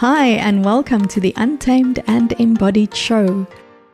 Hi, 0.00 0.26
and 0.26 0.62
welcome 0.62 1.08
to 1.08 1.20
the 1.20 1.32
Untamed 1.38 2.04
and 2.06 2.32
Embodied 2.38 2.94
Show. 2.94 3.46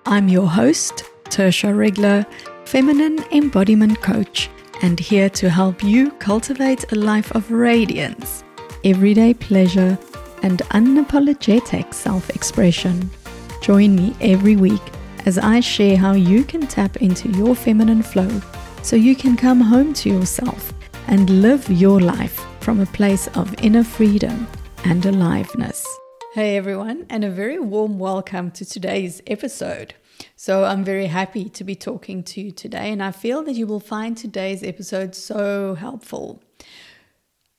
I'm 0.04 0.26
your 0.26 0.48
host, 0.48 1.04
Tertia 1.26 1.78
Regler, 1.78 2.26
feminine 2.64 3.24
embodiment 3.30 4.00
coach, 4.00 4.50
and 4.82 4.98
here 4.98 5.30
to 5.30 5.48
help 5.48 5.84
you 5.84 6.10
cultivate 6.18 6.90
a 6.90 6.96
life 6.96 7.30
of 7.36 7.52
radiance, 7.52 8.42
everyday 8.82 9.32
pleasure, 9.32 9.96
and 10.42 10.58
unapologetic 10.72 11.94
self 11.94 12.30
expression. 12.30 13.08
Join 13.60 13.94
me 13.94 14.16
every 14.20 14.56
week 14.56 14.82
as 15.24 15.38
I 15.38 15.60
share 15.60 15.96
how 15.96 16.14
you 16.14 16.42
can 16.42 16.66
tap 16.66 16.96
into 16.96 17.28
your 17.28 17.54
feminine 17.54 18.02
flow 18.02 18.40
so 18.82 18.96
you 18.96 19.14
can 19.14 19.36
come 19.36 19.60
home 19.60 19.92
to 20.02 20.08
yourself 20.08 20.72
and 21.06 21.42
live 21.42 21.70
your 21.70 22.00
life 22.00 22.44
from 22.58 22.80
a 22.80 22.86
place 22.86 23.28
of 23.36 23.54
inner 23.62 23.84
freedom 23.84 24.48
and 24.84 25.04
aliveness. 25.06 25.86
Hey 26.34 26.56
everyone, 26.56 27.06
and 27.08 27.24
a 27.24 27.30
very 27.30 27.58
warm 27.58 27.98
welcome 27.98 28.50
to 28.52 28.64
today's 28.64 29.22
episode. 29.26 29.94
So, 30.34 30.64
I'm 30.64 30.82
very 30.84 31.06
happy 31.06 31.48
to 31.50 31.64
be 31.64 31.74
talking 31.74 32.22
to 32.24 32.40
you 32.40 32.50
today, 32.50 32.90
and 32.90 33.02
I 33.02 33.12
feel 33.12 33.42
that 33.44 33.52
you 33.52 33.66
will 33.66 33.80
find 33.80 34.16
today's 34.16 34.62
episode 34.62 35.14
so 35.14 35.74
helpful. 35.74 36.42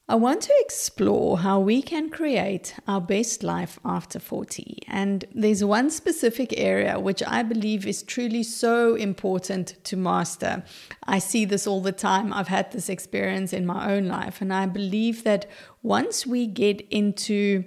I 0.09 0.15
want 0.15 0.41
to 0.41 0.53
explore 0.59 1.39
how 1.39 1.61
we 1.61 1.81
can 1.81 2.09
create 2.09 2.75
our 2.89 2.99
best 2.99 3.41
life 3.41 3.79
after 3.85 4.19
40. 4.19 4.79
And 4.89 5.23
there's 5.33 5.63
one 5.63 5.89
specific 5.89 6.53
area 6.57 6.99
which 6.99 7.23
I 7.25 7.41
believe 7.41 7.87
is 7.87 8.03
truly 8.03 8.43
so 8.43 8.95
important 8.95 9.81
to 9.85 9.95
master. 9.95 10.65
I 11.05 11.19
see 11.19 11.45
this 11.45 11.65
all 11.65 11.79
the 11.79 11.93
time. 11.93 12.33
I've 12.33 12.49
had 12.49 12.73
this 12.73 12.89
experience 12.89 13.53
in 13.53 13.65
my 13.65 13.93
own 13.93 14.07
life. 14.07 14.41
And 14.41 14.53
I 14.53 14.65
believe 14.65 15.23
that 15.23 15.49
once 15.83 16.27
we 16.27 16.47
get 16.47 16.81
into 16.89 17.63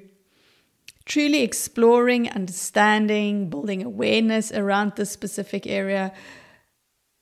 truly 1.06 1.40
exploring, 1.40 2.28
understanding, 2.28 3.48
building 3.48 3.82
awareness 3.82 4.52
around 4.52 4.92
this 4.96 5.10
specific 5.10 5.66
area, 5.66 6.12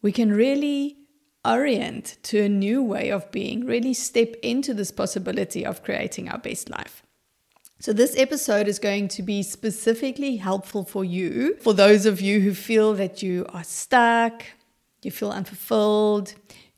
we 0.03 0.11
can 0.11 0.33
really 0.33 1.04
orient 1.45 2.17
to 2.25 2.43
a 2.43 2.49
new 2.49 2.83
way 2.83 3.11
of 3.11 3.31
being, 3.31 3.67
really 3.67 3.95
step 3.95 4.35
into 4.43 4.75
this 4.75 4.91
possibility 4.91 5.65
of 5.65 5.83
creating 5.83 6.29
our 6.29 6.39
best 6.39 6.71
life. 6.71 7.03
So, 7.81 7.93
this 7.93 8.15
episode 8.17 8.67
is 8.67 8.79
going 8.79 9.09
to 9.09 9.23
be 9.23 9.43
specifically 9.43 10.37
helpful 10.37 10.85
for 10.85 11.05
you, 11.05 11.57
for 11.61 11.75
those 11.75 12.07
of 12.07 12.21
you 12.21 12.41
who 12.41 12.55
feel 12.55 12.95
that 12.95 13.23
you 13.23 13.45
are 13.51 13.65
stuck, 13.65 14.45
you 15.03 15.11
feel 15.11 15.31
unfulfilled, 15.31 16.35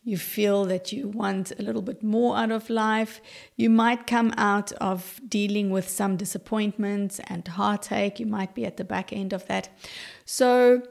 you 0.07 0.17
feel 0.17 0.65
that 0.67 0.93
you 0.93 1.09
want 1.09 1.51
a 1.59 1.63
little 1.63 1.83
bit 1.83 2.01
more 2.01 2.37
out 2.37 2.53
of 2.53 2.71
life. 2.71 3.21
You 3.57 3.69
might 3.69 4.07
come 4.07 4.33
out 4.37 4.71
of 4.75 5.21
dealing 5.29 5.71
with 5.71 5.89
some 5.89 6.17
disappointments 6.17 7.21
and 7.27 7.47
heartache. 7.47 8.21
You 8.21 8.27
might 8.27 8.55
be 8.55 8.65
at 8.65 8.77
the 8.77 8.85
back 8.85 9.13
end 9.13 9.33
of 9.33 9.47
that. 9.49 9.69
So, 10.25 10.83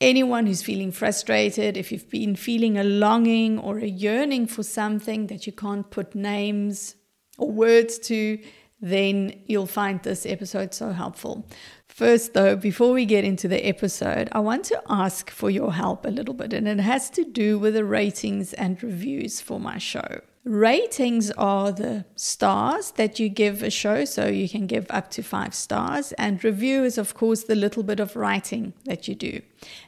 anyone 0.00 0.46
who's 0.46 0.62
feeling 0.62 0.92
frustrated, 0.92 1.76
if 1.76 1.90
you've 1.90 2.10
been 2.10 2.36
feeling 2.36 2.78
a 2.78 2.84
longing 2.84 3.58
or 3.58 3.78
a 3.78 3.86
yearning 3.86 4.46
for 4.46 4.62
something 4.62 5.26
that 5.26 5.46
you 5.46 5.52
can't 5.52 5.90
put 5.90 6.14
names 6.14 6.94
or 7.36 7.50
words 7.50 7.98
to, 7.98 8.38
then 8.80 9.40
you'll 9.46 9.66
find 9.66 10.02
this 10.02 10.24
episode 10.24 10.72
so 10.72 10.92
helpful. 10.92 11.46
First, 11.88 12.34
though, 12.34 12.54
before 12.54 12.92
we 12.92 13.06
get 13.06 13.24
into 13.24 13.48
the 13.48 13.66
episode, 13.66 14.28
I 14.30 14.38
want 14.38 14.64
to 14.66 14.80
ask 14.88 15.30
for 15.30 15.50
your 15.50 15.72
help 15.72 16.06
a 16.06 16.10
little 16.10 16.34
bit, 16.34 16.52
and 16.52 16.68
it 16.68 16.78
has 16.78 17.10
to 17.10 17.24
do 17.24 17.58
with 17.58 17.74
the 17.74 17.84
ratings 17.84 18.52
and 18.52 18.80
reviews 18.82 19.40
for 19.40 19.58
my 19.58 19.78
show. 19.78 20.20
Ratings 20.48 21.30
are 21.32 21.72
the 21.72 22.06
stars 22.16 22.92
that 22.92 23.18
you 23.18 23.28
give 23.28 23.62
a 23.62 23.68
show, 23.68 24.06
so 24.06 24.28
you 24.28 24.48
can 24.48 24.66
give 24.66 24.86
up 24.88 25.10
to 25.10 25.22
five 25.22 25.54
stars. 25.54 26.12
And 26.12 26.42
review 26.42 26.84
is, 26.84 26.96
of 26.96 27.12
course, 27.12 27.42
the 27.42 27.54
little 27.54 27.82
bit 27.82 28.00
of 28.00 28.16
writing 28.16 28.72
that 28.86 29.06
you 29.06 29.14
do. 29.14 29.42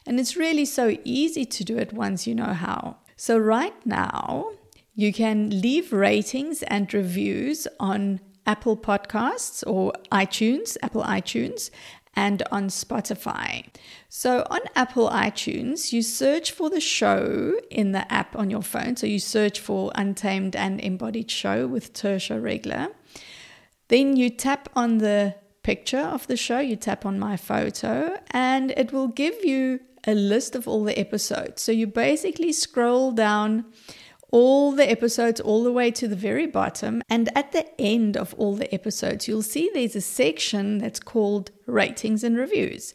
And 0.04 0.20
it's 0.20 0.36
really 0.36 0.66
so 0.66 0.98
easy 1.02 1.46
to 1.46 1.64
do 1.64 1.78
it 1.78 1.94
once 1.94 2.26
you 2.26 2.34
know 2.34 2.52
how. 2.52 2.98
So, 3.16 3.38
right 3.38 3.74
now, 3.86 4.50
you 4.94 5.14
can 5.14 5.62
leave 5.62 5.94
ratings 5.94 6.62
and 6.64 6.92
reviews 6.92 7.66
on 7.78 8.20
Apple 8.46 8.76
Podcasts 8.76 9.64
or 9.66 9.94
iTunes, 10.12 10.76
Apple 10.82 11.04
iTunes, 11.04 11.70
and 12.14 12.42
on 12.50 12.68
Spotify. 12.68 13.66
So 14.08 14.46
on 14.50 14.60
Apple 14.74 15.08
iTunes, 15.10 15.92
you 15.92 16.02
search 16.02 16.50
for 16.50 16.68
the 16.68 16.80
show 16.80 17.54
in 17.70 17.92
the 17.92 18.10
app 18.12 18.36
on 18.36 18.50
your 18.50 18.62
phone. 18.62 18.96
So 18.96 19.06
you 19.06 19.18
search 19.18 19.60
for 19.60 19.92
Untamed 19.94 20.56
and 20.56 20.80
Embodied 20.80 21.30
Show 21.30 21.66
with 21.66 21.92
Tertia 21.92 22.42
Regler. 22.42 22.88
Then 23.88 24.16
you 24.16 24.30
tap 24.30 24.68
on 24.74 24.98
the 24.98 25.34
picture 25.62 25.98
of 25.98 26.26
the 26.26 26.36
show, 26.36 26.58
you 26.58 26.76
tap 26.76 27.04
on 27.04 27.18
my 27.18 27.36
photo, 27.36 28.18
and 28.30 28.72
it 28.76 28.92
will 28.92 29.08
give 29.08 29.44
you 29.44 29.80
a 30.06 30.14
list 30.14 30.54
of 30.54 30.66
all 30.66 30.84
the 30.84 30.98
episodes. 30.98 31.62
So 31.62 31.72
you 31.72 31.86
basically 31.86 32.52
scroll 32.52 33.12
down 33.12 33.66
all 34.32 34.72
the 34.72 34.88
episodes 34.88 35.40
all 35.40 35.62
the 35.62 35.72
way 35.72 35.90
to 35.90 36.08
the 36.08 36.16
very 36.16 36.46
bottom. 36.46 37.02
And 37.08 37.28
at 37.36 37.52
the 37.52 37.66
end 37.80 38.16
of 38.16 38.34
all 38.34 38.54
the 38.54 38.72
episodes, 38.74 39.28
you'll 39.28 39.42
see 39.42 39.70
there's 39.72 39.96
a 39.96 40.00
section 40.00 40.78
that's 40.78 41.00
called 41.00 41.50
ratings 41.66 42.24
and 42.24 42.36
reviews. 42.36 42.92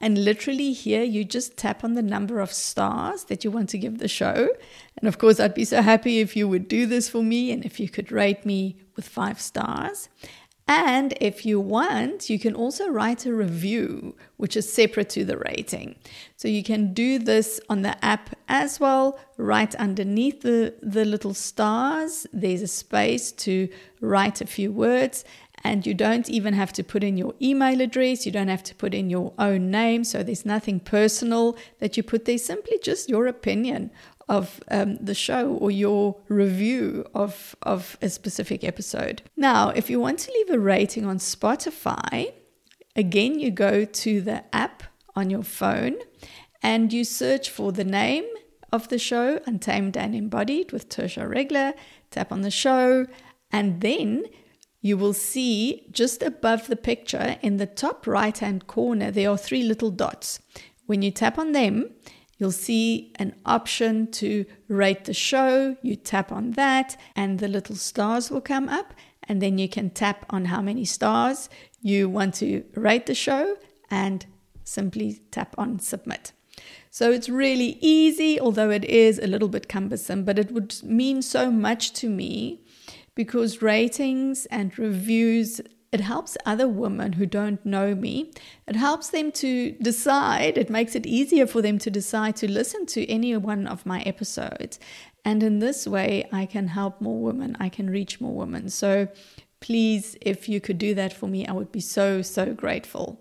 And 0.00 0.24
literally, 0.24 0.72
here 0.72 1.02
you 1.02 1.24
just 1.24 1.56
tap 1.56 1.82
on 1.82 1.94
the 1.94 2.02
number 2.02 2.40
of 2.40 2.52
stars 2.52 3.24
that 3.24 3.42
you 3.42 3.50
want 3.50 3.68
to 3.70 3.78
give 3.78 3.98
the 3.98 4.08
show. 4.08 4.48
And 4.96 5.08
of 5.08 5.18
course, 5.18 5.40
I'd 5.40 5.54
be 5.54 5.64
so 5.64 5.82
happy 5.82 6.20
if 6.20 6.36
you 6.36 6.46
would 6.48 6.68
do 6.68 6.86
this 6.86 7.08
for 7.08 7.22
me 7.22 7.50
and 7.50 7.64
if 7.64 7.80
you 7.80 7.88
could 7.88 8.12
rate 8.12 8.46
me 8.46 8.76
with 8.94 9.08
five 9.08 9.40
stars. 9.40 10.08
And 10.70 11.14
if 11.18 11.46
you 11.46 11.58
want, 11.58 12.28
you 12.28 12.38
can 12.38 12.54
also 12.54 12.88
write 12.90 13.24
a 13.24 13.32
review, 13.32 14.14
which 14.36 14.54
is 14.54 14.70
separate 14.70 15.08
to 15.10 15.24
the 15.24 15.38
rating. 15.38 15.96
So 16.36 16.46
you 16.46 16.62
can 16.62 16.92
do 16.92 17.18
this 17.18 17.58
on 17.70 17.80
the 17.80 18.02
app 18.04 18.36
as 18.48 18.78
well. 18.78 19.18
Right 19.38 19.74
underneath 19.76 20.42
the, 20.42 20.74
the 20.82 21.06
little 21.06 21.32
stars, 21.32 22.26
there's 22.34 22.60
a 22.60 22.66
space 22.66 23.32
to 23.32 23.70
write 24.02 24.42
a 24.42 24.46
few 24.46 24.70
words. 24.70 25.24
And 25.64 25.86
you 25.86 25.94
don't 25.94 26.28
even 26.28 26.52
have 26.52 26.72
to 26.74 26.84
put 26.84 27.02
in 27.02 27.16
your 27.16 27.34
email 27.40 27.80
address. 27.80 28.26
You 28.26 28.32
don't 28.32 28.48
have 28.48 28.62
to 28.64 28.74
put 28.74 28.92
in 28.92 29.08
your 29.08 29.32
own 29.38 29.70
name. 29.70 30.04
So 30.04 30.22
there's 30.22 30.44
nothing 30.44 30.80
personal 30.80 31.56
that 31.78 31.96
you 31.96 32.02
put 32.02 32.26
there, 32.26 32.38
simply 32.38 32.78
just 32.82 33.08
your 33.08 33.26
opinion 33.26 33.90
of 34.28 34.60
um, 34.70 34.96
the 34.96 35.14
show 35.14 35.54
or 35.54 35.70
your 35.70 36.16
review 36.28 37.04
of, 37.14 37.56
of 37.62 37.96
a 38.02 38.08
specific 38.08 38.62
episode. 38.64 39.22
Now, 39.36 39.70
if 39.70 39.88
you 39.88 40.00
want 40.00 40.18
to 40.20 40.32
leave 40.32 40.50
a 40.50 40.58
rating 40.58 41.06
on 41.06 41.18
Spotify, 41.18 42.32
again, 42.94 43.38
you 43.38 43.50
go 43.50 43.84
to 43.84 44.20
the 44.20 44.44
app 44.54 44.82
on 45.16 45.30
your 45.30 45.42
phone 45.42 45.96
and 46.62 46.92
you 46.92 47.04
search 47.04 47.50
for 47.50 47.72
the 47.72 47.84
name 47.84 48.26
of 48.72 48.88
the 48.88 48.98
show, 48.98 49.40
Untamed 49.46 49.96
and 49.96 50.14
Embodied 50.14 50.72
with 50.72 50.88
Tertia 50.88 51.28
Regler, 51.28 51.72
tap 52.10 52.30
on 52.30 52.42
the 52.42 52.50
show, 52.50 53.06
and 53.50 53.80
then 53.80 54.24
you 54.80 54.96
will 54.96 55.14
see 55.14 55.86
just 55.90 56.22
above 56.22 56.66
the 56.66 56.76
picture 56.76 57.36
in 57.40 57.56
the 57.56 57.66
top 57.66 58.06
right 58.06 58.36
hand 58.36 58.66
corner, 58.66 59.10
there 59.10 59.30
are 59.30 59.38
three 59.38 59.62
little 59.62 59.90
dots. 59.90 60.40
When 60.86 61.02
you 61.02 61.10
tap 61.10 61.38
on 61.38 61.52
them, 61.52 61.90
You'll 62.38 62.52
see 62.52 63.12
an 63.16 63.34
option 63.44 64.10
to 64.12 64.46
rate 64.68 65.04
the 65.04 65.14
show. 65.14 65.76
You 65.82 65.96
tap 65.96 66.32
on 66.32 66.52
that, 66.52 66.96
and 67.14 67.38
the 67.38 67.48
little 67.48 67.76
stars 67.76 68.30
will 68.30 68.40
come 68.40 68.68
up. 68.68 68.94
And 69.24 69.42
then 69.42 69.58
you 69.58 69.68
can 69.68 69.90
tap 69.90 70.24
on 70.30 70.46
how 70.46 70.62
many 70.62 70.84
stars 70.84 71.50
you 71.82 72.08
want 72.08 72.34
to 72.36 72.64
rate 72.74 73.06
the 73.06 73.14
show 73.14 73.56
and 73.90 74.24
simply 74.64 75.20
tap 75.30 75.54
on 75.58 75.80
submit. 75.80 76.32
So 76.90 77.12
it's 77.12 77.28
really 77.28 77.78
easy, 77.80 78.40
although 78.40 78.70
it 78.70 78.84
is 78.84 79.18
a 79.18 79.26
little 79.26 79.48
bit 79.48 79.68
cumbersome, 79.68 80.24
but 80.24 80.38
it 80.38 80.50
would 80.50 80.82
mean 80.82 81.22
so 81.22 81.50
much 81.50 81.92
to 81.94 82.08
me 82.08 82.62
because 83.14 83.62
ratings 83.62 84.46
and 84.46 84.78
reviews 84.78 85.60
it 85.90 86.00
helps 86.00 86.36
other 86.44 86.68
women 86.68 87.14
who 87.14 87.24
don't 87.24 87.64
know 87.64 87.94
me. 87.94 88.30
It 88.66 88.76
helps 88.76 89.08
them 89.08 89.32
to 89.32 89.72
decide, 89.72 90.58
it 90.58 90.68
makes 90.68 90.94
it 90.94 91.06
easier 91.06 91.46
for 91.46 91.62
them 91.62 91.78
to 91.78 91.90
decide 91.90 92.36
to 92.36 92.50
listen 92.50 92.84
to 92.86 93.10
any 93.10 93.34
one 93.36 93.66
of 93.66 93.86
my 93.86 94.02
episodes. 94.02 94.78
And 95.24 95.42
in 95.42 95.58
this 95.60 95.86
way, 95.86 96.28
I 96.32 96.46
can 96.46 96.68
help 96.68 97.00
more 97.00 97.20
women, 97.20 97.56
I 97.58 97.68
can 97.68 97.88
reach 97.88 98.20
more 98.20 98.34
women. 98.34 98.68
So 98.68 99.08
please, 99.60 100.16
if 100.20 100.48
you 100.48 100.60
could 100.60 100.78
do 100.78 100.94
that 100.94 101.12
for 101.12 101.26
me, 101.26 101.46
I 101.46 101.52
would 101.52 101.72
be 101.72 101.80
so, 101.80 102.22
so 102.22 102.52
grateful. 102.52 103.20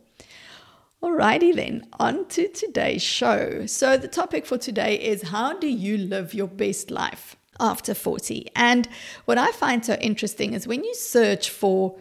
Alrighty 1.02 1.56
then, 1.56 1.88
on 2.00 2.28
to 2.30 2.48
today's 2.50 3.04
show. 3.04 3.68
So, 3.68 3.98
the 3.98 4.08
topic 4.08 4.48
for 4.48 4.58
today 4.58 4.96
is 4.96 5.30
how 5.30 5.54
do 5.54 5.68
you 5.68 5.96
live 5.96 6.34
your 6.34 6.48
best 6.48 6.90
life 6.90 7.36
after 7.60 7.94
40? 7.94 8.48
And 8.56 8.90
what 9.26 9.38
I 9.38 9.52
find 9.52 9.86
so 9.86 9.94
interesting 10.02 10.54
is 10.54 10.68
when 10.68 10.84
you 10.84 10.96
search 10.96 11.52
for 11.52 12.00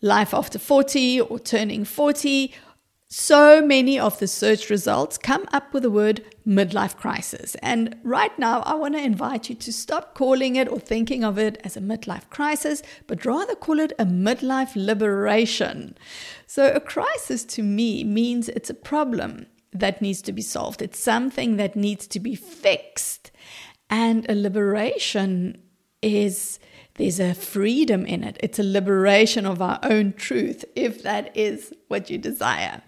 life 0.00 0.32
after 0.32 0.58
40 0.58 1.20
or 1.20 1.38
turning 1.38 1.84
40, 1.84 2.52
so 3.12 3.60
many 3.60 3.98
of 3.98 4.20
the 4.20 4.28
search 4.28 4.70
results 4.70 5.18
come 5.18 5.44
up 5.52 5.74
with 5.74 5.82
the 5.82 5.90
word 5.90 6.24
midlife 6.46 6.96
crisis. 6.96 7.56
And 7.56 7.96
right 8.04 8.36
now, 8.38 8.60
I 8.60 8.74
want 8.74 8.94
to 8.94 9.02
invite 9.02 9.48
you 9.48 9.56
to 9.56 9.72
stop 9.72 10.14
calling 10.14 10.54
it 10.54 10.68
or 10.68 10.78
thinking 10.78 11.24
of 11.24 11.36
it 11.36 11.60
as 11.64 11.76
a 11.76 11.80
midlife 11.80 12.30
crisis, 12.30 12.84
but 13.08 13.26
rather 13.26 13.56
call 13.56 13.80
it 13.80 13.92
a 13.98 14.06
midlife 14.06 14.76
liberation. 14.76 15.98
So, 16.46 16.70
a 16.70 16.78
crisis 16.78 17.44
to 17.46 17.64
me 17.64 18.04
means 18.04 18.48
it's 18.48 18.70
a 18.70 18.74
problem 18.74 19.46
that 19.72 20.00
needs 20.00 20.22
to 20.22 20.32
be 20.32 20.42
solved, 20.42 20.80
it's 20.80 20.98
something 20.98 21.56
that 21.56 21.74
needs 21.74 22.06
to 22.06 22.20
be 22.20 22.36
fixed. 22.36 23.32
And 23.88 24.24
a 24.30 24.36
liberation 24.36 25.60
is 26.00 26.60
there's 26.94 27.20
a 27.20 27.34
freedom 27.34 28.04
in 28.06 28.24
it. 28.24 28.36
It's 28.40 28.58
a 28.58 28.64
liberation 28.64 29.46
of 29.46 29.62
our 29.62 29.78
own 29.82 30.12
truth, 30.12 30.64
if 30.74 31.02
that 31.02 31.36
is 31.36 31.72
what 31.88 32.10
you 32.10 32.18
desire. 32.18 32.82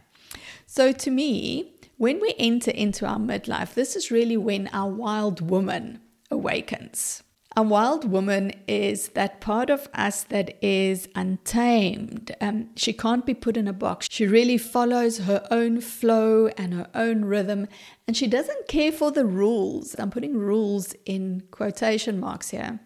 So, 0.66 0.92
to 0.92 1.10
me, 1.10 1.74
when 1.96 2.20
we 2.20 2.34
enter 2.38 2.70
into 2.70 3.06
our 3.06 3.18
midlife, 3.18 3.74
this 3.74 3.94
is 3.94 4.10
really 4.10 4.36
when 4.36 4.68
our 4.72 4.90
wild 4.90 5.40
woman 5.40 6.00
awakens. 6.30 7.22
A 7.54 7.62
wild 7.62 8.10
woman 8.10 8.52
is 8.66 9.08
that 9.10 9.42
part 9.42 9.68
of 9.68 9.86
us 9.92 10.22
that 10.24 10.56
is 10.64 11.06
untamed. 11.14 12.34
Um, 12.40 12.70
she 12.76 12.94
can't 12.94 13.26
be 13.26 13.34
put 13.34 13.58
in 13.58 13.68
a 13.68 13.74
box. 13.74 14.08
She 14.10 14.26
really 14.26 14.56
follows 14.56 15.18
her 15.18 15.46
own 15.50 15.82
flow 15.82 16.46
and 16.56 16.72
her 16.72 16.88
own 16.94 17.26
rhythm, 17.26 17.68
and 18.08 18.16
she 18.16 18.26
doesn't 18.26 18.68
care 18.68 18.90
for 18.90 19.12
the 19.12 19.26
rules. 19.26 19.94
I'm 19.98 20.10
putting 20.10 20.38
rules 20.38 20.94
in 21.04 21.42
quotation 21.50 22.18
marks 22.18 22.48
here. 22.48 22.80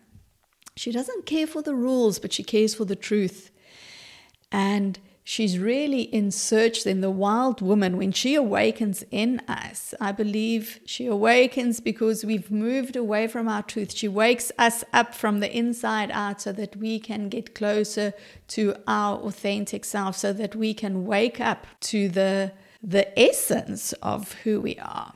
She 0.77 0.93
doesn't 0.93 1.27
care 1.27 1.47
for 1.47 1.63
the 1.63 1.75
rules, 1.75 2.19
but 2.19 2.33
she 2.33 2.43
cares 2.43 2.75
for 2.75 2.85
the 2.85 2.97
truth. 2.97 3.51
And 4.53 4.99
she's 5.25 5.59
really 5.59 6.03
in 6.03 6.31
search 6.31 6.85
then 6.85 7.01
the 7.01 7.11
wild 7.11 7.61
woman. 7.61 7.97
When 7.97 8.13
she 8.13 8.35
awakens 8.35 9.03
in 9.11 9.41
us 9.49 9.95
i 10.01 10.13
believe 10.13 10.79
she 10.87 11.07
awakens 11.07 11.81
because 11.81 12.25
we've 12.25 12.51
moved 12.51 12.95
away 12.95 13.27
from 13.27 13.49
our 13.49 13.63
truth. 13.63 13.93
She 13.93 14.07
wakes 14.07 14.53
us 14.59 14.85
up 14.93 15.15
from 15.15 15.41
the 15.41 15.55
inside 15.55 16.11
out 16.13 16.43
so 16.43 16.53
that 16.53 16.77
we 16.77 17.01
can 17.01 17.29
get 17.29 17.55
closer 17.55 18.13
to 18.49 18.77
our 18.87 19.19
authentic 19.19 19.85
self 19.85 20.17
so 20.17 20.33
that 20.35 20.55
we 20.55 20.75
can 20.75 21.07
wake 21.07 21.41
up 21.41 21.67
to 21.81 22.09
the 22.09 22.53
the 22.83 23.19
essence 23.19 23.95
of 23.95 24.33
who 24.45 24.61
we 24.61 24.79
are 24.79 25.15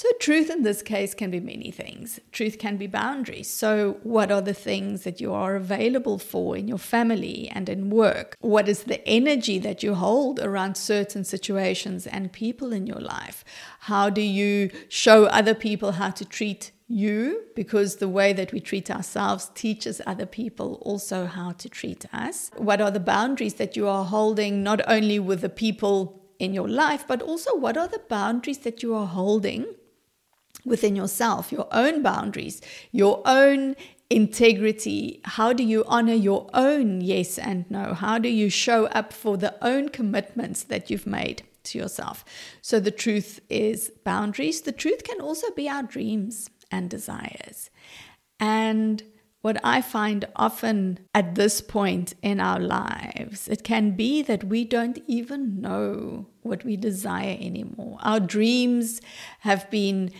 so, 0.00 0.08
truth 0.18 0.48
in 0.48 0.62
this 0.62 0.80
case 0.80 1.12
can 1.12 1.30
be 1.30 1.40
many 1.40 1.70
things. 1.70 2.20
Truth 2.32 2.58
can 2.58 2.78
be 2.78 2.86
boundaries. 2.86 3.50
So, 3.50 3.98
what 4.02 4.32
are 4.32 4.40
the 4.40 4.54
things 4.54 5.02
that 5.02 5.20
you 5.20 5.34
are 5.34 5.56
available 5.56 6.18
for 6.18 6.56
in 6.56 6.68
your 6.68 6.78
family 6.78 7.50
and 7.54 7.68
in 7.68 7.90
work? 7.90 8.34
What 8.40 8.66
is 8.66 8.84
the 8.84 9.06
energy 9.06 9.58
that 9.58 9.82
you 9.82 9.92
hold 9.92 10.40
around 10.40 10.78
certain 10.78 11.22
situations 11.22 12.06
and 12.06 12.32
people 12.32 12.72
in 12.72 12.86
your 12.86 12.98
life? 12.98 13.44
How 13.80 14.08
do 14.08 14.22
you 14.22 14.70
show 14.88 15.26
other 15.26 15.52
people 15.54 15.92
how 15.92 16.08
to 16.12 16.24
treat 16.24 16.70
you 16.88 17.42
because 17.54 17.96
the 17.96 18.08
way 18.08 18.32
that 18.32 18.54
we 18.54 18.60
treat 18.60 18.90
ourselves 18.90 19.50
teaches 19.54 20.00
other 20.06 20.24
people 20.24 20.78
also 20.80 21.26
how 21.26 21.52
to 21.52 21.68
treat 21.68 22.06
us. 22.10 22.50
What 22.56 22.80
are 22.80 22.90
the 22.90 23.00
boundaries 23.00 23.54
that 23.56 23.76
you 23.76 23.86
are 23.86 24.06
holding 24.06 24.62
not 24.62 24.80
only 24.88 25.18
with 25.18 25.42
the 25.42 25.50
people 25.50 26.22
in 26.38 26.54
your 26.54 26.68
life, 26.68 27.04
but 27.06 27.20
also 27.20 27.54
what 27.54 27.76
are 27.76 27.86
the 27.86 28.02
boundaries 28.08 28.60
that 28.60 28.82
you 28.82 28.94
are 28.94 29.06
holding 29.06 29.66
within 30.64 30.96
yourself, 30.96 31.52
your 31.52 31.66
own 31.72 32.02
boundaries, 32.02 32.60
your 32.92 33.22
own 33.24 33.76
integrity? 34.08 35.20
How 35.24 35.52
do 35.52 35.62
you 35.62 35.84
honor 35.86 36.14
your 36.14 36.48
own 36.52 37.00
yes 37.00 37.38
and 37.38 37.70
no? 37.70 37.94
How 37.94 38.18
do 38.18 38.28
you 38.28 38.50
show 38.50 38.86
up 38.86 39.12
for 39.12 39.36
the 39.36 39.54
own 39.64 39.88
commitments 39.88 40.64
that 40.64 40.90
you've 40.90 41.06
made 41.06 41.42
to 41.64 41.78
yourself? 41.78 42.24
So, 42.60 42.80
the 42.80 42.90
truth 42.90 43.40
is 43.48 43.92
boundaries. 44.04 44.62
The 44.62 44.72
truth 44.72 45.04
can 45.04 45.20
also 45.20 45.50
be 45.52 45.68
our 45.68 45.82
dreams 45.82 46.50
and 46.70 46.90
desires. 46.90 47.70
And 48.38 49.02
what 49.42 49.58
I 49.64 49.80
find 49.80 50.26
often 50.36 50.98
at 51.14 51.34
this 51.34 51.60
point 51.60 52.14
in 52.22 52.40
our 52.40 52.60
lives, 52.60 53.48
it 53.48 53.64
can 53.64 53.92
be 53.92 54.22
that 54.22 54.44
we 54.44 54.64
don't 54.64 55.02
even 55.06 55.60
know 55.60 56.26
what 56.42 56.64
we 56.64 56.76
desire 56.76 57.36
anymore. 57.40 57.98
Our 58.02 58.20
dreams 58.20 59.00
have 59.40 59.70
been 59.70 60.10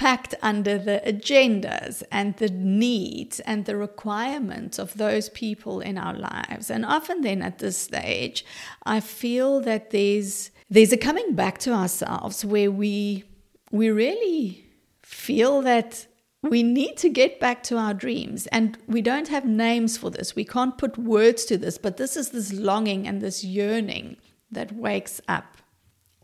packed 0.00 0.34
under 0.40 0.78
the 0.78 1.02
agendas 1.04 2.02
and 2.10 2.34
the 2.38 2.48
needs 2.48 3.38
and 3.40 3.66
the 3.66 3.76
requirements 3.76 4.78
of 4.78 4.96
those 4.96 5.28
people 5.28 5.82
in 5.82 5.98
our 5.98 6.14
lives. 6.14 6.70
And 6.70 6.86
often 6.86 7.20
then 7.20 7.42
at 7.42 7.58
this 7.58 7.76
stage, 7.76 8.42
I 8.86 9.00
feel 9.00 9.60
that 9.60 9.90
there's 9.90 10.52
there's 10.70 10.94
a 10.94 10.96
coming 10.96 11.34
back 11.34 11.58
to 11.58 11.72
ourselves 11.72 12.46
where 12.46 12.70
we 12.70 13.24
we 13.72 13.90
really 13.90 14.64
feel 15.02 15.60
that 15.60 16.06
we 16.42 16.62
need 16.62 16.96
to 16.96 17.10
get 17.10 17.38
back 17.38 17.62
to 17.64 17.76
our 17.76 17.92
dreams. 17.92 18.46
And 18.46 18.78
we 18.86 19.02
don't 19.02 19.28
have 19.28 19.44
names 19.44 19.98
for 19.98 20.10
this. 20.10 20.34
We 20.34 20.46
can't 20.46 20.78
put 20.78 20.96
words 20.96 21.44
to 21.44 21.58
this 21.58 21.76
but 21.76 21.98
this 21.98 22.16
is 22.16 22.30
this 22.30 22.54
longing 22.54 23.06
and 23.06 23.20
this 23.20 23.44
yearning 23.44 24.16
that 24.50 24.72
wakes 24.72 25.20
up 25.28 25.58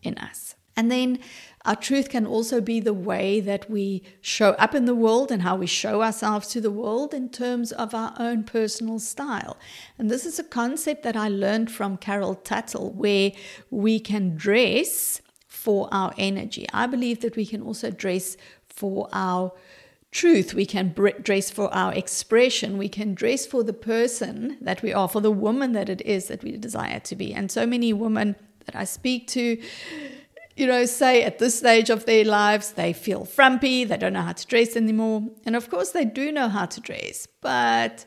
in 0.02 0.16
us 0.16 0.54
and 0.76 0.90
then 0.90 1.18
our 1.66 1.74
truth 1.74 2.10
can 2.10 2.26
also 2.26 2.60
be 2.60 2.78
the 2.78 2.94
way 2.94 3.40
that 3.40 3.68
we 3.68 4.04
show 4.20 4.50
up 4.50 4.72
in 4.72 4.84
the 4.84 4.94
world 4.94 5.32
and 5.32 5.42
how 5.42 5.56
we 5.56 5.66
show 5.66 6.00
ourselves 6.00 6.46
to 6.48 6.60
the 6.60 6.70
world 6.70 7.12
in 7.12 7.28
terms 7.28 7.72
of 7.72 7.92
our 7.92 8.14
own 8.20 8.44
personal 8.44 9.00
style. 9.00 9.56
And 9.98 10.08
this 10.08 10.24
is 10.24 10.38
a 10.38 10.44
concept 10.44 11.02
that 11.02 11.16
I 11.16 11.28
learned 11.28 11.72
from 11.72 11.96
Carol 11.96 12.36
Tuttle, 12.36 12.92
where 12.92 13.32
we 13.68 13.98
can 13.98 14.36
dress 14.36 15.20
for 15.48 15.88
our 15.90 16.14
energy. 16.16 16.66
I 16.72 16.86
believe 16.86 17.20
that 17.22 17.34
we 17.34 17.44
can 17.44 17.62
also 17.62 17.90
dress 17.90 18.36
for 18.68 19.08
our 19.12 19.52
truth. 20.12 20.54
We 20.54 20.66
can 20.66 20.94
dress 21.22 21.50
for 21.50 21.72
our 21.74 21.92
expression. 21.92 22.78
We 22.78 22.88
can 22.88 23.12
dress 23.12 23.44
for 23.44 23.64
the 23.64 23.72
person 23.72 24.56
that 24.60 24.82
we 24.82 24.92
are, 24.92 25.08
for 25.08 25.20
the 25.20 25.32
woman 25.32 25.72
that 25.72 25.88
it 25.88 26.00
is 26.02 26.28
that 26.28 26.44
we 26.44 26.56
desire 26.56 27.00
to 27.00 27.16
be. 27.16 27.34
And 27.34 27.50
so 27.50 27.66
many 27.66 27.92
women 27.92 28.36
that 28.66 28.76
I 28.76 28.84
speak 28.84 29.26
to, 29.28 29.60
you 30.56 30.66
know, 30.66 30.86
say 30.86 31.22
at 31.22 31.38
this 31.38 31.58
stage 31.58 31.90
of 31.90 32.06
their 32.06 32.24
lives, 32.24 32.72
they 32.72 32.92
feel 32.92 33.24
frumpy, 33.24 33.84
they 33.84 33.96
don't 33.96 34.14
know 34.14 34.22
how 34.22 34.32
to 34.32 34.46
dress 34.46 34.74
anymore. 34.74 35.22
And 35.44 35.54
of 35.54 35.70
course, 35.70 35.90
they 35.90 36.04
do 36.04 36.32
know 36.32 36.48
how 36.48 36.66
to 36.66 36.80
dress, 36.80 37.28
but 37.42 38.06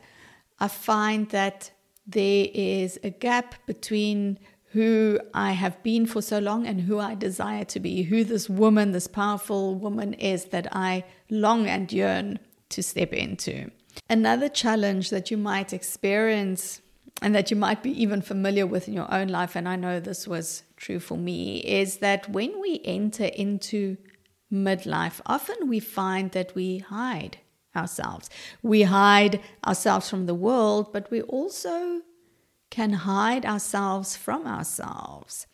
I 0.60 0.68
find 0.68 1.30
that 1.30 1.72
there 2.08 2.48
is 2.54 3.00
a 3.04 3.12
gap 3.12 3.56
between 3.68 4.40
who 4.72 5.20
I 5.34 5.52
have 5.54 5.82
been 5.84 6.06
for 6.06 6.22
so 6.22 6.40
long 6.40 6.66
and 6.68 6.82
who 6.82 7.00
I 7.00 7.16
desire 7.16 7.66
to 7.66 7.80
be, 7.80 8.04
who 8.04 8.24
this 8.24 8.50
woman, 8.50 8.92
this 8.92 9.08
powerful 9.08 9.76
woman 9.76 10.14
is 10.14 10.46
that 10.46 10.68
I 10.76 11.06
long 11.30 11.68
and 11.68 11.92
yearn 11.92 12.40
to 12.70 12.84
step 12.84 13.14
into. 13.14 13.72
Another 14.10 14.50
challenge 14.50 15.10
that 15.10 15.32
you 15.32 15.38
might 15.38 15.74
experience 15.74 16.82
and 17.22 17.36
that 17.36 17.52
you 17.52 17.58
might 17.58 17.84
be 17.84 18.02
even 18.02 18.22
familiar 18.22 18.66
with 18.66 18.88
in 18.88 18.94
your 18.94 19.12
own 19.14 19.28
life, 19.28 19.56
and 19.56 19.68
I 19.68 19.76
know 19.76 20.00
this 20.00 20.28
was 20.28 20.64
true 20.80 21.00
for 21.00 21.18
me, 21.18 21.60
is 21.60 21.98
that 21.98 22.30
when 22.30 22.60
we 22.60 22.82
enter 22.84 23.26
into 23.26 23.98
midlife, 24.52 25.22
often 25.26 25.68
we 25.68 25.80
find 25.80 26.32
that 26.32 26.56
we 26.56 26.80
hide 26.80 27.38
ourselves. 27.76 28.30
We 28.64 28.84
hide 28.84 29.40
ourselves 29.66 30.10
from 30.10 30.26
the 30.26 30.34
world, 30.34 30.92
but 30.92 31.12
we 31.12 31.22
also 31.22 32.02
can 32.72 32.94
hide 32.94 33.46
ourselves 33.46 34.16
from 34.16 34.48
ourselves. 34.48 35.48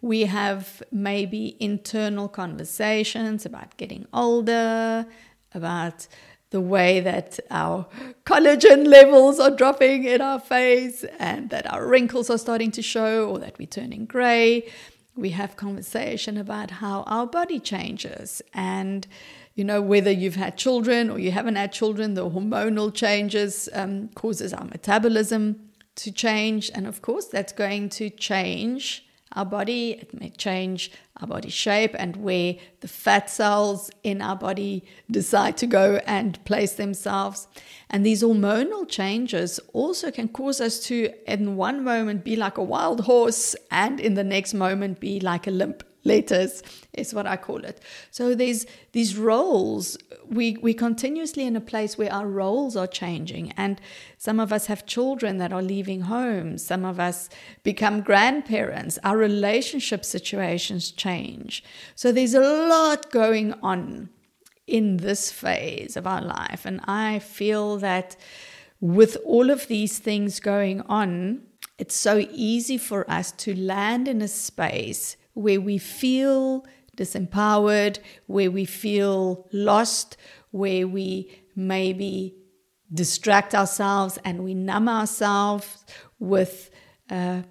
We 0.00 0.22
have 0.22 0.82
maybe 0.90 1.56
internal 1.60 2.28
conversations 2.28 3.44
about 3.44 3.76
getting 3.76 4.06
older, 4.12 5.06
about 5.52 6.06
the 6.50 6.60
way 6.60 7.00
that 7.00 7.38
our 7.50 7.86
collagen 8.24 8.86
levels 8.86 9.38
are 9.38 9.50
dropping 9.50 10.04
in 10.04 10.20
our 10.20 10.40
face 10.40 11.04
and 11.18 11.50
that 11.50 11.72
our 11.72 11.86
wrinkles 11.86 12.28
are 12.28 12.38
starting 12.38 12.72
to 12.72 12.82
show 12.82 13.28
or 13.28 13.38
that 13.38 13.56
we're 13.58 13.66
turning 13.66 14.04
gray. 14.04 14.68
We 15.16 15.30
have 15.30 15.56
conversation 15.56 16.36
about 16.36 16.70
how 16.72 17.02
our 17.02 17.26
body 17.26 17.60
changes 17.60 18.42
and 18.52 19.06
you 19.54 19.64
know 19.64 19.82
whether 19.82 20.10
you've 20.10 20.36
had 20.36 20.56
children 20.56 21.10
or 21.10 21.18
you 21.18 21.32
haven't 21.32 21.56
had 21.56 21.72
children 21.72 22.14
the 22.14 22.30
hormonal 22.30 22.94
changes 22.94 23.68
um, 23.74 24.08
causes 24.14 24.54
our 24.54 24.64
metabolism 24.64 25.68
to 25.96 26.10
change 26.10 26.70
and 26.74 26.86
of 26.86 27.02
course 27.02 27.26
that's 27.26 27.52
going 27.52 27.88
to 27.88 28.08
change 28.10 29.04
our 29.32 29.44
body, 29.44 29.92
it 29.92 30.18
may 30.18 30.30
change 30.30 30.90
our 31.20 31.28
body 31.28 31.50
shape 31.50 31.94
and 31.98 32.16
where 32.16 32.56
the 32.80 32.88
fat 32.88 33.30
cells 33.30 33.90
in 34.02 34.20
our 34.20 34.36
body 34.36 34.84
decide 35.10 35.56
to 35.58 35.66
go 35.66 36.00
and 36.06 36.44
place 36.44 36.72
themselves. 36.72 37.46
And 37.88 38.04
these 38.04 38.22
hormonal 38.22 38.88
changes 38.88 39.60
also 39.72 40.10
can 40.10 40.28
cause 40.28 40.60
us 40.60 40.80
to, 40.86 41.12
in 41.26 41.56
one 41.56 41.84
moment, 41.84 42.24
be 42.24 42.36
like 42.36 42.58
a 42.58 42.62
wild 42.62 43.02
horse 43.02 43.54
and 43.70 44.00
in 44.00 44.14
the 44.14 44.24
next 44.24 44.54
moment, 44.54 44.98
be 45.00 45.20
like 45.20 45.46
a 45.46 45.50
limp 45.52 45.84
letters 46.04 46.62
is 46.92 47.14
what 47.14 47.26
I 47.26 47.36
call 47.36 47.64
it. 47.64 47.80
So 48.10 48.34
there's 48.34 48.66
these 48.92 49.16
roles. 49.16 49.98
We 50.26 50.56
we 50.62 50.74
continuously 50.74 51.46
in 51.46 51.56
a 51.56 51.60
place 51.60 51.98
where 51.98 52.12
our 52.12 52.26
roles 52.26 52.76
are 52.76 52.86
changing, 52.86 53.52
and 53.56 53.80
some 54.18 54.40
of 54.40 54.52
us 54.52 54.66
have 54.66 54.86
children 54.86 55.38
that 55.38 55.52
are 55.52 55.62
leaving 55.62 56.02
home. 56.02 56.58
Some 56.58 56.84
of 56.84 56.98
us 56.98 57.28
become 57.62 58.00
grandparents. 58.00 58.98
Our 59.04 59.16
relationship 59.16 60.04
situations 60.04 60.90
change. 60.90 61.62
So 61.94 62.12
there's 62.12 62.34
a 62.34 62.40
lot 62.40 63.10
going 63.10 63.54
on 63.62 64.10
in 64.66 64.98
this 64.98 65.32
phase 65.32 65.96
of 65.96 66.06
our 66.06 66.22
life, 66.22 66.64
and 66.64 66.80
I 66.84 67.18
feel 67.18 67.78
that 67.78 68.16
with 68.80 69.16
all 69.26 69.50
of 69.50 69.66
these 69.66 69.98
things 69.98 70.40
going 70.40 70.80
on, 70.82 71.42
it's 71.78 71.94
so 71.94 72.26
easy 72.30 72.78
for 72.78 73.10
us 73.10 73.32
to 73.32 73.54
land 73.54 74.08
in 74.08 74.22
a 74.22 74.28
space 74.28 75.16
where 75.34 75.60
we 75.60 75.78
feel 75.78 76.64
disempowered, 76.96 77.98
where 78.26 78.50
we 78.50 78.64
feel 78.64 79.48
lost, 79.52 80.16
where 80.50 80.86
we 80.86 81.30
maybe 81.56 82.34
distract 82.92 83.54
ourselves 83.54 84.18
and 84.24 84.44
we 84.44 84.54
numb 84.54 84.88
ourselves 84.88 85.84
with 86.18 86.70
uh, 87.08 87.42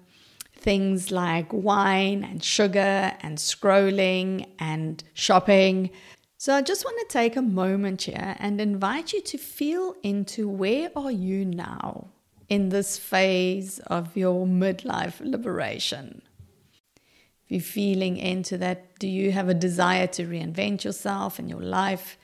things 0.54 1.10
like 1.10 1.52
wine 1.52 2.22
and 2.22 2.44
sugar 2.44 3.12
and 3.20 3.38
scrolling 3.38 4.46
and 4.58 5.02
shopping. 5.14 5.90
So 6.36 6.54
I 6.54 6.62
just 6.62 6.84
want 6.84 6.98
to 7.00 7.12
take 7.12 7.36
a 7.36 7.42
moment 7.42 8.02
here 8.02 8.36
and 8.38 8.60
invite 8.60 9.12
you 9.12 9.22
to 9.22 9.38
feel 9.38 9.94
into 10.02 10.48
where 10.48 10.90
are 10.94 11.10
you 11.10 11.44
now 11.44 12.08
in 12.48 12.68
this 12.68 12.98
phase 12.98 13.78
of 13.80 14.16
your 14.16 14.46
midlife 14.46 15.20
liberation 15.20 16.22
you're 17.50 17.60
feeling 17.60 18.16
into 18.16 18.56
that, 18.58 18.98
do 18.98 19.08
you 19.08 19.32
have 19.32 19.48
a 19.48 19.54
desire 19.54 20.06
to 20.08 20.26
reinvent 20.26 20.84
yourself 20.84 21.38
and 21.38 21.48
your 21.50 21.60
life? 21.60 22.16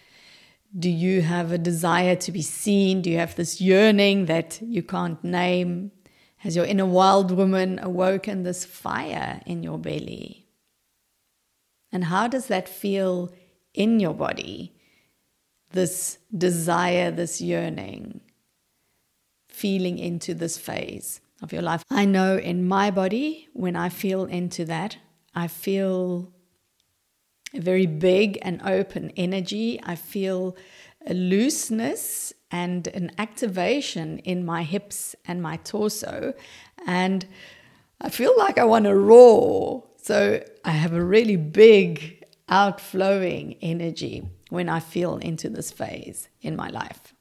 Do 0.78 0.90
you 0.90 1.22
have 1.22 1.52
a 1.52 1.58
desire 1.58 2.16
to 2.16 2.32
be 2.32 2.42
seen? 2.42 3.02
Do 3.02 3.10
you 3.10 3.18
have 3.18 3.34
this 3.34 3.60
yearning 3.60 4.26
that 4.26 4.60
you 4.62 4.82
can't 4.82 5.22
name? 5.24 5.90
Has 6.38 6.54
your 6.54 6.64
inner 6.64 6.86
wild 6.86 7.30
woman 7.32 7.78
awoken 7.82 8.42
this 8.42 8.64
fire 8.64 9.40
in 9.46 9.62
your 9.62 9.78
belly? 9.78 10.46
And 11.90 12.04
how 12.04 12.28
does 12.28 12.46
that 12.46 12.68
feel 12.68 13.32
in 13.74 14.00
your 14.00 14.14
body? 14.14 14.74
This 15.72 16.18
desire, 16.36 17.10
this 17.10 17.40
yearning, 17.40 18.20
feeling 19.48 19.98
into 19.98 20.34
this 20.34 20.58
phase 20.58 21.20
of 21.42 21.52
your 21.52 21.62
life. 21.62 21.82
I 21.90 22.04
know 22.04 22.36
in 22.36 22.68
my 22.68 22.90
body, 22.90 23.48
when 23.52 23.74
I 23.74 23.88
feel 23.88 24.24
into 24.24 24.64
that, 24.66 24.98
I 25.36 25.48
feel 25.48 26.32
a 27.54 27.60
very 27.60 27.86
big 27.86 28.38
and 28.40 28.60
open 28.62 29.12
energy. 29.16 29.78
I 29.82 29.94
feel 29.94 30.56
a 31.06 31.12
looseness 31.14 32.32
and 32.50 32.88
an 32.88 33.12
activation 33.18 34.18
in 34.20 34.44
my 34.44 34.62
hips 34.62 35.14
and 35.26 35.42
my 35.42 35.58
torso. 35.58 36.32
And 36.86 37.26
I 38.00 38.08
feel 38.08 38.36
like 38.38 38.56
I 38.56 38.64
want 38.64 38.86
to 38.86 38.94
roar. 38.94 39.84
So 40.02 40.42
I 40.64 40.70
have 40.70 40.94
a 40.94 41.04
really 41.04 41.36
big 41.36 42.24
outflowing 42.48 43.56
energy 43.60 44.22
when 44.48 44.68
I 44.68 44.80
feel 44.80 45.18
into 45.18 45.50
this 45.50 45.70
phase 45.70 46.28
in 46.40 46.56
my 46.56 46.68
life. 46.70 47.12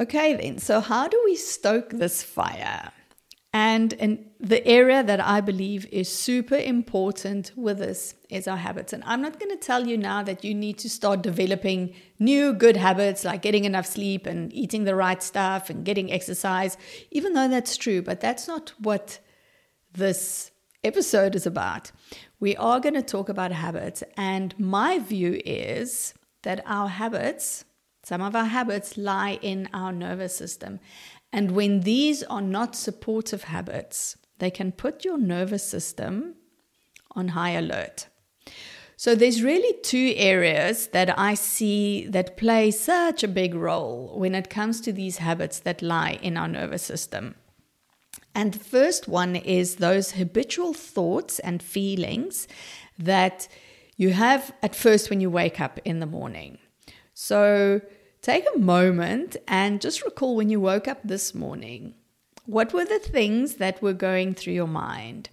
Okay, 0.00 0.36
then, 0.36 0.58
so 0.58 0.80
how 0.80 1.08
do 1.08 1.20
we 1.24 1.34
stoke 1.34 1.90
this 1.90 2.22
fire? 2.22 2.92
And, 3.52 3.94
and 3.94 4.26
the 4.38 4.64
area 4.66 5.02
that 5.02 5.20
I 5.20 5.40
believe 5.40 5.86
is 5.90 6.14
super 6.14 6.56
important 6.56 7.52
with 7.56 7.78
this 7.78 8.14
is 8.28 8.46
our 8.46 8.58
habits. 8.58 8.92
And 8.92 9.02
I'm 9.04 9.22
not 9.22 9.40
going 9.40 9.50
to 9.50 9.56
tell 9.56 9.86
you 9.86 9.96
now 9.96 10.22
that 10.22 10.44
you 10.44 10.54
need 10.54 10.78
to 10.78 10.90
start 10.90 11.22
developing 11.22 11.94
new 12.18 12.52
good 12.52 12.76
habits 12.76 13.24
like 13.24 13.40
getting 13.40 13.64
enough 13.64 13.86
sleep 13.86 14.26
and 14.26 14.52
eating 14.52 14.84
the 14.84 14.94
right 14.94 15.22
stuff 15.22 15.70
and 15.70 15.84
getting 15.84 16.12
exercise, 16.12 16.76
even 17.10 17.32
though 17.32 17.48
that's 17.48 17.76
true. 17.78 18.02
But 18.02 18.20
that's 18.20 18.46
not 18.46 18.74
what 18.78 19.18
this 19.92 20.50
episode 20.84 21.34
is 21.34 21.46
about. 21.46 21.90
We 22.40 22.54
are 22.56 22.80
going 22.80 22.94
to 22.94 23.02
talk 23.02 23.30
about 23.30 23.52
habits. 23.52 24.02
And 24.16 24.58
my 24.58 24.98
view 24.98 25.40
is 25.44 26.12
that 26.42 26.62
our 26.66 26.88
habits, 26.88 27.64
some 28.04 28.20
of 28.20 28.36
our 28.36 28.44
habits, 28.44 28.96
lie 28.96 29.38
in 29.42 29.68
our 29.72 29.92
nervous 29.92 30.36
system. 30.36 30.80
And 31.32 31.52
when 31.52 31.80
these 31.80 32.22
are 32.24 32.40
not 32.40 32.74
supportive 32.74 33.44
habits, 33.44 34.16
they 34.38 34.50
can 34.50 34.72
put 34.72 35.04
your 35.04 35.18
nervous 35.18 35.64
system 35.64 36.34
on 37.12 37.28
high 37.28 37.50
alert. 37.50 38.08
So 38.96 39.14
there's 39.14 39.44
really 39.44 39.80
two 39.82 40.12
areas 40.16 40.88
that 40.88 41.16
I 41.16 41.34
see 41.34 42.06
that 42.08 42.36
play 42.36 42.72
such 42.72 43.22
a 43.22 43.28
big 43.28 43.54
role 43.54 44.12
when 44.16 44.34
it 44.34 44.50
comes 44.50 44.80
to 44.80 44.92
these 44.92 45.18
habits 45.18 45.60
that 45.60 45.82
lie 45.82 46.18
in 46.20 46.36
our 46.36 46.48
nervous 46.48 46.82
system. 46.82 47.36
And 48.34 48.54
the 48.54 48.58
first 48.58 49.06
one 49.06 49.36
is 49.36 49.76
those 49.76 50.12
habitual 50.12 50.72
thoughts 50.72 51.38
and 51.38 51.62
feelings 51.62 52.48
that 52.98 53.46
you 53.96 54.10
have 54.10 54.52
at 54.62 54.74
first 54.74 55.10
when 55.10 55.20
you 55.20 55.30
wake 55.30 55.60
up 55.60 55.78
in 55.84 56.00
the 56.00 56.06
morning. 56.06 56.58
So 57.14 57.80
take 58.22 58.44
a 58.54 58.58
moment 58.58 59.36
and 59.46 59.80
just 59.80 60.04
recall 60.04 60.36
when 60.36 60.50
you 60.50 60.60
woke 60.60 60.88
up 60.88 61.00
this 61.04 61.34
morning. 61.34 61.94
What 62.46 62.72
were 62.72 62.84
the 62.84 62.98
things 62.98 63.56
that 63.56 63.82
were 63.82 63.92
going 63.92 64.34
through 64.34 64.54
your 64.54 64.66
mind? 64.66 65.28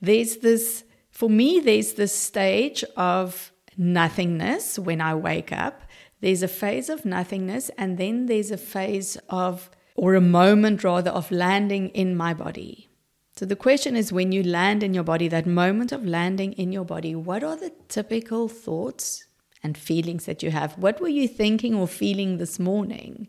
There's 0.00 0.38
this, 0.38 0.84
for 1.10 1.30
me, 1.30 1.60
there's 1.60 1.94
this 1.94 2.14
stage 2.14 2.84
of 2.96 3.52
nothingness 3.76 4.78
when 4.78 5.00
I 5.00 5.14
wake 5.14 5.52
up. 5.52 5.82
There's 6.20 6.42
a 6.42 6.48
phase 6.48 6.88
of 6.88 7.04
nothingness, 7.04 7.70
and 7.78 7.96
then 7.96 8.26
there's 8.26 8.50
a 8.50 8.58
phase 8.58 9.16
of, 9.28 9.70
or 9.94 10.14
a 10.14 10.20
moment 10.20 10.84
rather, 10.84 11.10
of 11.10 11.30
landing 11.30 11.88
in 11.90 12.16
my 12.16 12.34
body. 12.34 12.88
So 13.36 13.46
the 13.46 13.54
question 13.54 13.94
is 13.94 14.12
when 14.12 14.32
you 14.32 14.42
land 14.42 14.82
in 14.82 14.94
your 14.94 15.04
body, 15.04 15.28
that 15.28 15.46
moment 15.46 15.92
of 15.92 16.04
landing 16.04 16.54
in 16.54 16.72
your 16.72 16.84
body, 16.84 17.14
what 17.14 17.44
are 17.44 17.56
the 17.56 17.72
typical 17.88 18.48
thoughts 18.48 19.27
and 19.62 19.76
feelings 19.76 20.26
that 20.26 20.42
you 20.42 20.50
have. 20.50 20.76
What 20.78 21.00
were 21.00 21.08
you 21.08 21.28
thinking 21.28 21.74
or 21.74 21.88
feeling 21.88 22.38
this 22.38 22.58
morning? 22.58 23.28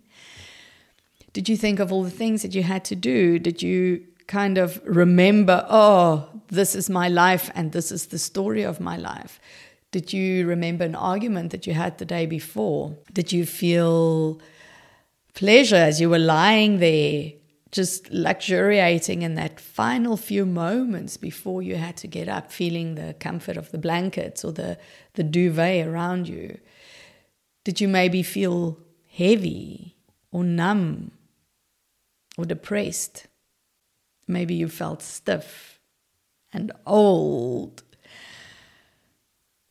Did 1.34 1.50
you 1.50 1.58
think 1.58 1.80
of 1.80 1.92
all 1.92 2.04
the 2.04 2.10
things 2.10 2.42
that 2.42 2.56
you 2.56 2.64
had 2.64 2.84
to 2.86 2.96
do? 2.96 3.40
Did 3.40 3.62
you 3.62 4.06
kind 4.28 4.58
of 4.58 4.82
remember, 4.86 5.66
oh, 5.70 6.30
this 6.48 6.76
is 6.76 6.90
my 6.90 7.08
life 7.08 7.50
and 7.56 7.72
this 7.72 7.92
is 7.92 8.08
the 8.08 8.20
story 8.20 8.64
of 8.64 8.80
my 8.80 8.98
life? 8.98 9.40
Did 9.92 10.14
you 10.14 10.48
remember 10.48 10.86
an 10.86 10.96
argument 10.96 11.52
that 11.52 11.66
you 11.66 11.74
had 11.74 11.98
the 11.98 12.06
day 12.06 12.26
before? 12.26 12.96
Did 13.12 13.32
you 13.32 13.46
feel 13.46 14.40
pleasure 15.34 15.76
as 15.76 16.00
you 16.00 16.10
were 16.10 16.20
lying 16.20 16.80
there 16.80 17.34
just 17.72 18.10
luxuriating 18.12 19.22
in 19.22 19.36
that 19.36 19.60
final 19.60 20.18
few 20.18 20.46
moments 20.46 21.18
before 21.18 21.62
you 21.62 21.76
had 21.76 21.98
to 21.98 22.08
get 22.08 22.28
up, 22.28 22.52
feeling 22.52 22.96
the 22.96 23.16
comfort 23.20 23.58
of 23.58 23.72
the 23.72 23.78
blankets 23.78 24.44
or 24.44 24.52
the, 24.52 24.78
the 25.14 25.24
duvet 25.24 25.88
around 25.88 26.28
you? 26.28 26.58
Did 27.64 27.80
you 27.80 27.88
maybe 27.88 28.24
feel 28.24 28.80
heavy 29.12 29.96
or 30.32 30.44
numb 30.44 31.12
or 32.38 32.46
depressed? 32.46 33.28
Maybe 34.28 34.56
you 34.56 34.68
felt 34.68 35.02
stiff 35.02 35.80
and 36.52 36.72
old. 36.86 37.84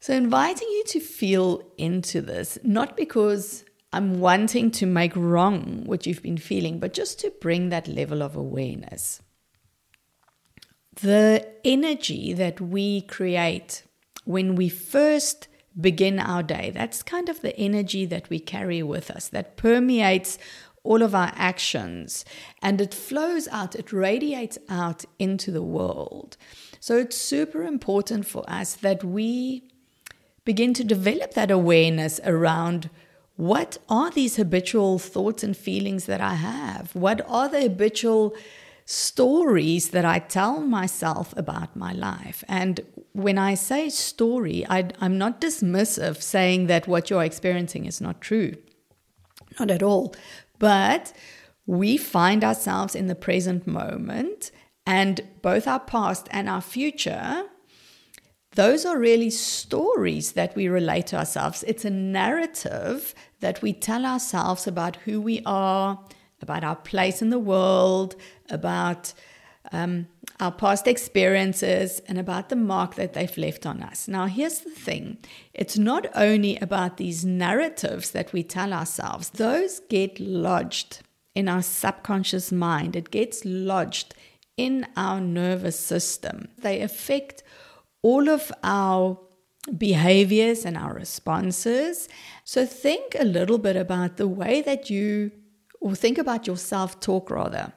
So, 0.00 0.14
inviting 0.14 0.68
you 0.68 0.84
to 0.86 1.00
feel 1.00 1.62
into 1.76 2.20
this, 2.20 2.58
not 2.62 2.96
because 2.96 3.64
I'm 3.92 4.20
wanting 4.20 4.70
to 4.72 4.86
make 4.86 5.16
wrong 5.16 5.84
what 5.86 6.06
you've 6.06 6.22
been 6.22 6.38
feeling, 6.38 6.78
but 6.78 6.92
just 6.92 7.20
to 7.20 7.32
bring 7.40 7.70
that 7.70 7.88
level 7.88 8.22
of 8.22 8.36
awareness. 8.36 9.22
The 11.00 11.46
energy 11.64 12.32
that 12.32 12.60
we 12.60 13.02
create 13.02 13.84
when 14.24 14.56
we 14.56 14.68
first 14.68 15.48
begin 15.80 16.18
our 16.18 16.42
day, 16.42 16.70
that's 16.74 17.02
kind 17.02 17.28
of 17.28 17.40
the 17.40 17.56
energy 17.56 18.04
that 18.04 18.28
we 18.28 18.40
carry 18.40 18.82
with 18.82 19.10
us, 19.10 19.28
that 19.28 19.56
permeates 19.56 20.38
all 20.82 21.02
of 21.02 21.14
our 21.14 21.32
actions 21.34 22.24
and 22.62 22.80
it 22.80 22.94
flows 22.94 23.48
out, 23.48 23.74
it 23.74 23.92
radiates 23.92 24.58
out 24.68 25.04
into 25.18 25.50
the 25.50 25.62
world. 25.62 26.36
So 26.80 26.96
it's 26.98 27.16
super 27.16 27.62
important 27.62 28.26
for 28.26 28.48
us 28.48 28.74
that 28.74 29.02
we 29.02 29.64
begin 30.44 30.74
to 30.74 30.84
develop 30.84 31.34
that 31.34 31.50
awareness 31.50 32.20
around 32.24 32.90
what 33.38 33.78
are 33.88 34.10
these 34.10 34.34
habitual 34.34 34.98
thoughts 34.98 35.44
and 35.44 35.56
feelings 35.56 36.06
that 36.06 36.20
I 36.20 36.34
have? 36.34 36.92
What 36.92 37.20
are 37.28 37.48
the 37.48 37.62
habitual 37.62 38.34
stories 38.84 39.90
that 39.90 40.04
I 40.04 40.18
tell 40.18 40.60
myself 40.60 41.32
about 41.36 41.76
my 41.76 41.92
life? 41.92 42.42
And 42.48 42.80
when 43.12 43.38
I 43.38 43.54
say 43.54 43.90
story, 43.90 44.66
I, 44.68 44.90
am 45.00 45.18
not 45.18 45.40
dismissive 45.40 46.20
saying 46.20 46.66
that 46.66 46.88
what 46.88 47.10
you're 47.10 47.22
experiencing 47.22 47.86
is 47.86 48.00
not 48.00 48.20
true. 48.20 48.56
Not 49.60 49.70
at 49.70 49.84
all. 49.84 50.16
But 50.58 51.12
we 51.64 51.96
find 51.96 52.42
ourselves 52.42 52.96
in 52.96 53.06
the 53.06 53.14
present 53.14 53.68
moment, 53.68 54.50
and 54.84 55.20
both 55.42 55.68
our 55.68 55.78
past 55.78 56.26
and 56.32 56.48
our 56.48 56.60
future 56.60 57.44
those 58.58 58.84
are 58.84 58.98
really 58.98 59.30
stories 59.30 60.32
that 60.32 60.56
we 60.56 60.66
relate 60.66 61.06
to 61.06 61.16
ourselves. 61.16 61.62
It's 61.68 61.84
a 61.84 61.90
narrative 61.90 63.14
that 63.38 63.62
we 63.62 63.72
tell 63.72 64.04
ourselves 64.04 64.66
about 64.66 64.96
who 65.04 65.20
we 65.20 65.40
are, 65.46 66.00
about 66.42 66.64
our 66.64 66.74
place 66.74 67.22
in 67.22 67.30
the 67.30 67.38
world, 67.38 68.16
about 68.50 69.12
um, 69.70 70.08
our 70.40 70.50
past 70.50 70.88
experiences, 70.88 72.00
and 72.08 72.18
about 72.18 72.48
the 72.48 72.56
mark 72.56 72.96
that 72.96 73.12
they've 73.12 73.38
left 73.38 73.64
on 73.64 73.80
us. 73.80 74.08
Now, 74.08 74.26
here's 74.26 74.58
the 74.58 74.70
thing 74.70 75.18
it's 75.54 75.78
not 75.78 76.08
only 76.16 76.56
about 76.56 76.96
these 76.96 77.24
narratives 77.24 78.10
that 78.10 78.32
we 78.32 78.42
tell 78.42 78.72
ourselves, 78.72 79.30
those 79.30 79.78
get 79.88 80.18
lodged 80.18 81.02
in 81.32 81.48
our 81.48 81.62
subconscious 81.62 82.50
mind, 82.50 82.96
it 82.96 83.12
gets 83.12 83.44
lodged 83.44 84.16
in 84.56 84.84
our 84.96 85.20
nervous 85.20 85.78
system. 85.78 86.48
They 86.58 86.80
affect 86.80 87.44
all 88.02 88.28
of 88.28 88.52
our 88.62 89.18
behaviors 89.76 90.64
and 90.64 90.76
our 90.76 90.94
responses. 90.94 92.08
So 92.44 92.64
think 92.64 93.16
a 93.18 93.24
little 93.24 93.58
bit 93.58 93.76
about 93.76 94.16
the 94.16 94.28
way 94.28 94.62
that 94.62 94.88
you, 94.88 95.30
or 95.80 95.94
think 95.94 96.18
about 96.18 96.46
your 96.46 96.56
self 96.56 97.00
talk 97.00 97.30
rather. 97.30 97.72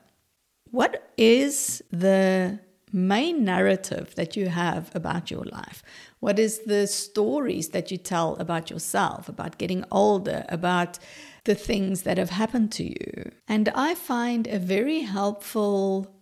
What 0.70 1.12
is 1.18 1.84
the 1.92 2.60
main 2.94 3.44
narrative 3.44 4.16
that 4.16 4.36
you 4.36 4.48
have 4.48 4.94
about 4.96 5.32
your 5.32 5.44
life? 5.46 5.84
What 6.20 6.40
is 6.40 6.60
the 6.60 6.88
stories 6.88 7.70
that 7.70 7.92
you 7.92 7.98
tell 7.98 8.36
about 8.36 8.70
yourself, 8.70 9.28
about 9.28 9.58
getting 9.58 9.84
older, 9.92 10.46
about 10.50 11.00
the 11.46 11.56
things 11.56 12.04
that 12.04 12.18
have 12.18 12.30
happened 12.30 12.72
to 12.74 12.84
you? 12.84 13.32
And 13.48 13.70
I 13.70 13.96
find 13.96 14.48
a 14.48 14.60
very 14.60 15.02
helpful 15.02 16.16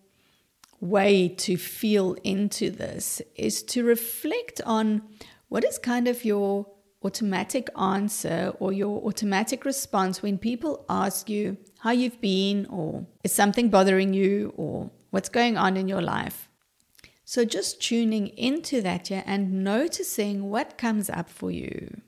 way 0.81 1.27
to 1.27 1.57
feel 1.57 2.15
into 2.23 2.69
this 2.69 3.21
is 3.35 3.63
to 3.63 3.83
reflect 3.83 4.61
on 4.65 5.01
what 5.49 5.63
is 5.63 5.77
kind 5.77 6.07
of 6.07 6.23
your 6.23 6.65
automatic 7.03 7.69
answer 7.79 8.53
or 8.59 8.73
your 8.73 9.01
automatic 9.03 9.65
response 9.65 10.21
when 10.21 10.37
people 10.37 10.85
ask 10.89 11.29
you 11.29 11.57
how 11.79 11.91
you've 11.91 12.19
been 12.19 12.65
or 12.67 13.05
is 13.23 13.33
something 13.33 13.69
bothering 13.69 14.13
you 14.13 14.53
or 14.57 14.91
what's 15.11 15.29
going 15.29 15.57
on 15.57 15.77
in 15.77 15.87
your 15.87 16.01
life. 16.01 16.49
So 17.23 17.45
just 17.45 17.81
tuning 17.81 18.27
into 18.29 18.81
that 18.81 19.09
yeah, 19.09 19.23
and 19.25 19.63
noticing 19.63 20.49
what 20.49 20.77
comes 20.77 21.09
up 21.09 21.29
for 21.29 21.51
you. 21.51 22.01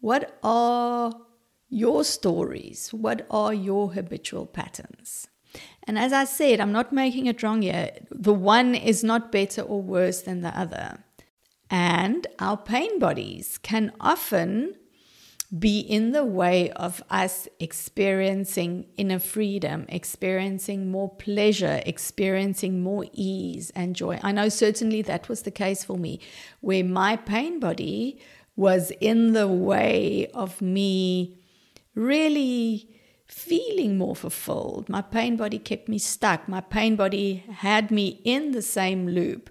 What 0.00 0.38
are 0.42 1.12
your 1.68 2.02
stories? 2.02 2.92
What 2.92 3.26
are 3.30 3.54
your 3.54 3.92
habitual 3.92 4.46
patterns? 4.46 5.28
And 5.84 5.98
as 5.98 6.12
I 6.12 6.24
said, 6.24 6.60
I'm 6.60 6.72
not 6.72 6.92
making 6.92 7.26
it 7.26 7.42
wrong 7.42 7.62
here. 7.62 7.90
The 8.10 8.34
one 8.34 8.74
is 8.74 9.02
not 9.02 9.32
better 9.32 9.62
or 9.62 9.82
worse 9.82 10.22
than 10.22 10.42
the 10.42 10.56
other. 10.58 11.04
And 11.70 12.26
our 12.38 12.56
pain 12.56 12.98
bodies 12.98 13.58
can 13.58 13.92
often 14.00 14.74
be 15.58 15.80
in 15.80 16.12
the 16.12 16.24
way 16.24 16.70
of 16.70 17.02
us 17.10 17.46
experiencing 17.60 18.86
inner 18.96 19.18
freedom, 19.18 19.84
experiencing 19.88 20.90
more 20.90 21.14
pleasure, 21.16 21.82
experiencing 21.84 22.82
more 22.82 23.04
ease 23.12 23.70
and 23.74 23.94
joy. 23.94 24.18
I 24.22 24.32
know 24.32 24.48
certainly 24.48 25.02
that 25.02 25.28
was 25.28 25.42
the 25.42 25.50
case 25.50 25.84
for 25.84 25.98
me, 25.98 26.20
where 26.60 26.84
my 26.84 27.16
pain 27.16 27.60
body 27.60 28.18
was 28.56 28.92
in 29.00 29.32
the 29.32 29.48
way 29.48 30.28
of 30.32 30.62
me 30.62 31.38
really 31.94 32.88
feeling 33.32 33.96
more 33.96 34.14
fulfilled. 34.14 34.88
My 34.88 35.00
pain 35.00 35.36
body 35.36 35.58
kept 35.58 35.88
me 35.88 35.98
stuck. 35.98 36.48
My 36.48 36.60
pain 36.60 36.96
body 36.96 37.44
had 37.50 37.90
me 37.90 38.20
in 38.24 38.52
the 38.52 38.62
same 38.62 39.08
loop. 39.08 39.48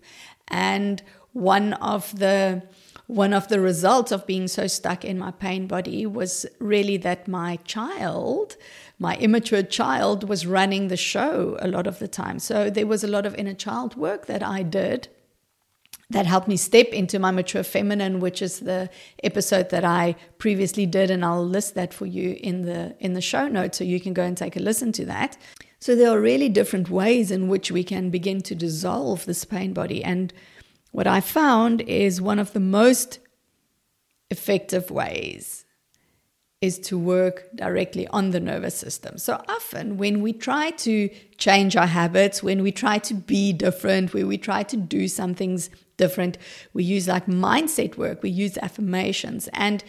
And 0.48 1.02
one 1.34 1.74
of 1.74 2.20
the 2.20 2.64
one 3.08 3.34
of 3.34 3.50
the 3.50 3.60
results 3.60 4.12
of 4.12 4.26
being 4.26 4.48
so 4.48 4.68
stuck 4.68 5.04
in 5.04 5.20
my 5.20 5.32
pain 5.32 5.68
body 5.68 6.06
was 6.06 6.46
really 6.60 6.96
that 6.98 7.28
my 7.28 7.58
child, 7.66 8.56
my 9.00 9.18
immature 9.18 9.64
child, 9.64 10.30
was 10.30 10.48
running 10.48 10.88
the 10.88 10.96
show 10.96 11.58
a 11.60 11.68
lot 11.68 11.88
of 11.88 12.00
the 12.00 12.08
time. 12.08 12.40
So 12.40 12.70
there 12.70 12.88
was 12.88 13.04
a 13.04 13.10
lot 13.10 13.26
of 13.26 13.36
inner 13.36 13.54
child 13.54 13.98
work 13.98 14.28
that 14.28 14.42
I 14.42 14.64
did 14.64 15.10
that 16.12 16.26
helped 16.26 16.48
me 16.48 16.58
step 16.58 16.88
into 16.88 17.20
my 17.20 17.32
mature 17.32 17.64
feminine 17.64 18.20
which 18.20 18.42
is 18.42 18.60
the 18.60 18.90
episode 19.24 19.70
that 19.70 19.86
I 19.86 20.16
previously 20.38 20.86
did 20.86 21.10
and 21.10 21.24
I'll 21.24 21.46
list 21.46 21.76
that 21.76 21.94
for 21.94 22.06
you 22.06 22.38
in 22.42 22.64
the 22.64 22.96
in 23.00 23.14
the 23.14 23.22
show 23.22 23.48
notes 23.48 23.78
so 23.78 23.84
you 23.84 24.00
can 24.00 24.14
go 24.14 24.24
and 24.24 24.38
take 24.38 24.56
a 24.56 24.60
listen 24.60 24.92
to 24.94 25.06
that. 25.06 25.38
So 25.80 25.96
there 25.96 26.10
are 26.10 26.22
really 26.22 26.50
different 26.50 26.90
ways 26.90 27.32
in 27.32 27.48
which 27.48 27.72
we 27.72 27.84
can 27.84 28.10
begin 28.10 28.42
to 28.42 28.56
dissolve 28.56 29.26
this 29.26 29.46
pain 29.46 29.74
body 29.74 30.04
and 30.04 30.34
what 30.92 31.08
I 31.08 31.22
found 31.22 31.82
is 31.82 32.22
one 32.22 32.40
of 32.40 32.52
the 32.54 32.60
most 32.60 33.20
effective 34.30 34.92
ways 34.92 35.66
is 36.62 36.78
to 36.78 36.98
work 36.98 37.50
directly 37.56 38.08
on 38.10 38.30
the 38.30 38.40
nervous 38.40 38.76
system. 38.76 39.18
So 39.18 39.44
often, 39.50 39.98
when 39.98 40.22
we 40.22 40.32
try 40.32 40.70
to 40.72 41.10
change 41.38 41.76
our 41.76 41.88
habits, 41.88 42.44
when 42.44 42.62
we 42.62 42.72
try 42.72 43.00
to 43.00 43.16
be 43.16 43.52
different, 43.52 44.14
when 44.14 44.28
we 44.28 44.38
try 44.38 44.62
to 44.64 44.78
do 44.78 45.08
some 45.08 45.34
things 45.34 45.72
different. 46.06 46.38
We 46.74 46.84
use 46.84 47.08
like 47.08 47.28
mindset 47.28 47.98
work, 47.98 48.18
we 48.24 48.32
use 48.46 48.58
affirmations. 48.58 49.50
And 49.54 49.84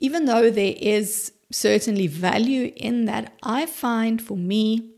even 0.00 0.24
though 0.24 0.50
there 0.50 0.74
is 0.96 1.32
certainly 1.50 2.06
value 2.06 2.72
in 2.76 3.06
that, 3.06 3.34
I 3.42 3.66
find 3.66 4.22
for 4.22 4.36
me 4.36 4.90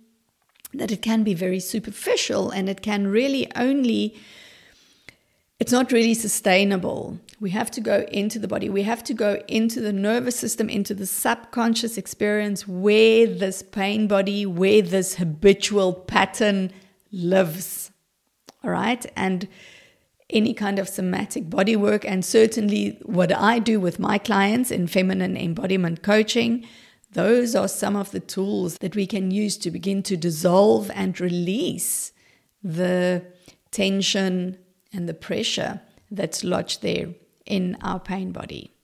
that 0.75 0.93
it 0.93 1.03
can 1.03 1.25
be 1.25 1.35
very 1.35 1.61
superficial 1.61 2.51
and 2.51 2.69
it 2.69 2.81
can 2.83 3.09
really 3.09 3.51
only 3.57 4.15
it's 5.61 5.73
not 5.73 5.93
really 5.93 6.15
sustainable. 6.15 7.19
We 7.39 7.51
have 7.51 7.71
to 7.73 7.83
go 7.83 8.07
into 8.11 8.39
the 8.39 8.49
body. 8.49 8.71
We 8.71 8.83
have 8.85 9.05
to 9.05 9.15
go 9.15 9.43
into 9.47 9.79
the 9.83 9.93
nervous 9.93 10.37
system, 10.37 10.71
into 10.71 10.95
the 10.95 11.07
subconscious 11.07 11.99
experience 11.99 12.67
where 12.67 13.27
this 13.27 13.63
pain 13.63 14.09
body, 14.09 14.47
where 14.47 14.81
this 14.81 15.17
habitual 15.17 15.93
pattern 15.93 16.71
lives. 17.13 17.91
All 18.65 18.71
right. 18.71 19.05
And 19.17 19.49
any 20.33 20.55
kind 20.55 20.79
of 20.79 20.89
somatic 20.89 21.51
body 21.51 21.77
work, 21.77 22.05
and 22.05 22.25
certainly 22.25 22.99
what 23.03 23.33
I 23.33 23.59
do 23.59 23.81
with 23.81 23.99
my 23.99 24.19
clients 24.19 24.71
in 24.71 24.87
feminine 24.87 25.37
embodiment 25.37 26.03
coaching. 26.03 26.67
Those 27.13 27.55
are 27.55 27.69
some 27.69 27.97
of 27.97 28.13
the 28.13 28.21
tools 28.21 28.79
that 28.79 28.95
we 28.95 29.07
can 29.07 29.31
use 29.31 29.57
to 29.59 29.71
begin 29.71 30.03
to 30.05 30.17
dissolve 30.17 30.91
and 30.95 31.21
release 31.21 32.13
the 32.63 33.25
tension 33.71 34.59
and 34.93 35.09
the 35.09 35.15
pressure 35.15 35.81
that's 36.11 36.45
lodged 36.45 36.83
there 36.83 37.15
in 37.47 37.77
our 37.83 37.99
pain 37.99 38.33
body. 38.33 38.75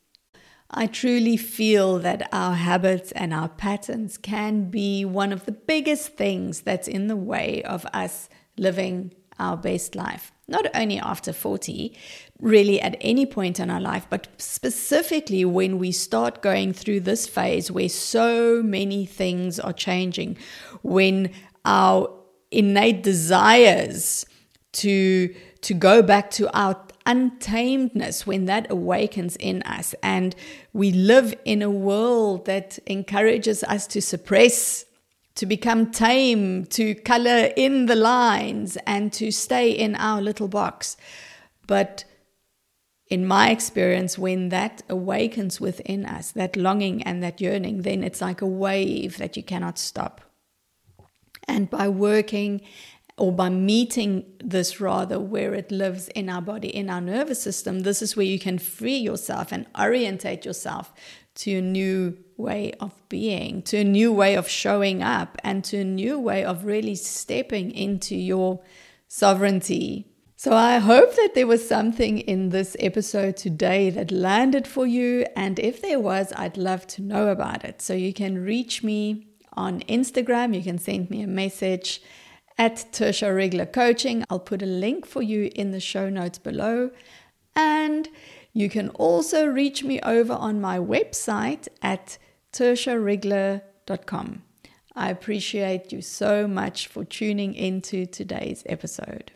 I 0.71 0.89
truly 0.89 1.37
feel 1.37 1.99
that 2.01 2.29
our 2.33 2.55
habits 2.55 3.13
and 3.13 3.33
our 3.33 3.49
patterns 3.49 4.19
can 4.19 4.69
be 4.71 5.05
one 5.05 5.33
of 5.33 5.47
the 5.47 5.53
biggest 5.53 6.17
things 6.17 6.63
that's 6.63 6.89
in 6.89 7.07
the 7.07 7.17
way 7.17 7.63
of 7.63 7.87
us 7.93 8.29
living 8.57 9.15
our 9.39 9.57
best 9.57 9.95
life 9.95 10.33
not 10.49 10.67
only 10.75 10.99
after 10.99 11.33
40, 11.33 11.97
really 12.41 12.81
at 12.81 12.97
any 13.01 13.27
point 13.27 13.59
in 13.59 13.71
our 13.71 13.81
life, 13.81 14.07
but 14.09 14.29
specifically 14.39 15.45
when 15.45 15.79
we 15.79 15.91
start 15.91 16.43
going 16.43 16.73
through 16.73 17.01
this 17.01 17.27
phase 17.27 17.71
where 17.71 17.89
so 17.89 18.63
many 18.63 19.07
things 19.07 19.59
are 19.59 19.73
changing, 19.73 20.37
when 20.83 21.31
our 21.65 22.09
innate 22.51 23.03
desires 23.03 24.25
to 24.73 25.35
to 25.63 25.75
go 25.75 26.01
back 26.01 26.31
to 26.31 26.49
our 26.57 26.81
untamedness 27.07 28.27
when 28.27 28.47
that 28.47 28.71
awakens 28.71 29.37
in 29.37 29.63
us 29.63 29.95
and 30.03 30.35
we 30.73 30.91
live 30.93 31.35
in 31.45 31.63
a 31.63 31.71
world 31.71 32.45
that 32.47 32.79
encourages 32.87 33.63
us 33.65 33.87
to 33.87 34.03
suppress 34.03 34.85
to 35.37 35.47
become 35.47 35.91
tame, 35.91 36.65
to 36.67 36.95
color 36.95 37.53
in 37.57 37.87
the 37.87 37.95
lines, 37.95 38.77
and 38.87 39.13
to 39.13 39.31
stay 39.31 39.71
in 39.71 39.95
our 39.95 40.21
little 40.21 40.49
box. 40.49 40.97
But 41.67 42.05
in 43.09 43.25
my 43.25 43.51
experience, 43.51 44.19
when 44.19 44.49
that 44.49 44.83
awakens 44.89 45.61
within 45.61 46.05
us, 46.05 46.33
that 46.33 46.57
longing 46.57 47.03
and 47.03 47.23
that 47.23 47.41
yearning, 47.41 47.83
then 47.83 48.03
it's 48.03 48.21
like 48.21 48.41
a 48.41 48.47
wave 48.47 49.19
that 49.19 49.37
you 49.37 49.43
cannot 49.43 49.79
stop. 49.79 50.23
And 51.47 51.71
by 51.71 51.89
working 51.89 52.63
or 53.19 53.31
by 53.31 53.49
meeting 53.49 54.25
this 54.43 54.81
rather 54.81 55.21
where 55.21 55.55
it 55.55 55.71
lives 55.71 56.09
in 56.09 56.29
our 56.29 56.43
body, 56.43 56.69
in 56.69 56.91
our 56.91 57.01
nervous 57.01 57.41
system, 57.41 57.81
this 57.81 58.03
is 58.03 58.17
where 58.17 58.27
you 58.27 58.39
can 58.39 58.59
free 58.59 58.97
yourself 58.97 59.53
and 59.53 59.67
orientate 59.79 60.45
yourself 60.45 60.93
to 61.37 61.59
a 61.59 61.63
new 61.63 62.17
way 62.37 62.73
of 62.81 62.93
being, 63.09 63.63
to 63.63 63.79
a 63.79 63.85
new 63.85 64.13
way 64.13 64.35
of 64.35 64.49
showing 64.49 65.03
up, 65.03 65.39
and 65.43 65.65
to 65.65 65.79
a 65.79 65.85
new 65.85 66.19
way 66.19 66.45
of 66.45 66.65
really 66.65 66.95
stepping 66.95 67.71
into 67.71 68.17
your 68.17 68.61
sovereignty. 69.09 70.07
So, 70.37 70.53
I 70.53 70.79
hope 70.79 71.17
that 71.17 71.33
there 71.35 71.47
was 71.47 71.67
something 71.67 72.19
in 72.19 72.51
this 72.51 72.77
episode 72.79 73.37
today 73.37 73.89
that 73.91 74.11
landed 74.11 74.67
for 74.67 74.87
you. 74.87 75.25
And 75.35 75.59
if 75.59 75.81
there 75.81 75.99
was, 75.99 76.33
I'd 76.37 76.59
love 76.59 76.87
to 76.89 77.03
know 77.03 77.29
about 77.29 77.65
it. 77.65 77.81
So, 77.81 77.95
you 77.95 78.13
can 78.13 78.45
reach 78.45 78.83
me 78.83 79.29
on 79.55 79.81
Instagram, 79.83 80.55
you 80.55 80.63
can 80.63 80.79
send 80.79 81.09
me 81.09 81.23
a 81.23 81.27
message 81.27 82.03
at 82.59 82.87
Tertia 82.93 83.35
Regler 83.35 83.67
Coaching. 83.67 84.25
I'll 84.29 84.39
put 84.39 84.63
a 84.63 84.67
link 84.67 85.07
for 85.07 85.23
you 85.23 85.51
in 85.55 85.71
the 85.71 85.81
show 85.81 86.09
notes 86.09 86.39
below. 86.39 86.91
And 87.55 88.09
you 88.53 88.69
can 88.69 88.91
also 88.91 89.47
reach 89.47 89.83
me 89.83 90.01
over 90.01 90.33
on 90.33 90.61
my 90.61 90.79
website 90.79 91.69
at 91.83 92.19
tertiaregler.com. 92.57 94.43
I 94.95 95.11
appreciate 95.11 95.93
you 95.93 96.01
so 96.01 96.49
much 96.49 96.87
for 96.87 97.05
tuning 97.05 97.55
into 97.55 98.07
today's 98.07 98.63
episode. 98.67 99.31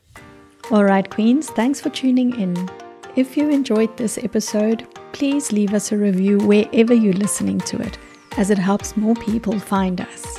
All 0.71 0.85
right, 0.85 1.09
Queens, 1.09 1.51
thanks 1.51 1.81
for 1.81 1.91
tuning 1.91 2.39
in. 2.41 2.71
If 3.17 3.37
you 3.37 3.51
enjoyed 3.51 3.95
this 3.97 4.17
episode, 4.19 4.87
please 5.13 5.53
leave 5.53 5.75
us 5.75 5.93
a 5.93 5.99
review 5.99 6.39
wherever 6.39 6.95
you're 6.95 7.13
listening 7.13 7.59
to 7.61 7.77
it, 7.83 7.99
as 8.39 8.51
it 8.51 8.59
helps 8.59 8.97
more 8.97 9.17
people 9.17 9.59
find 9.59 10.01
us. 10.01 10.39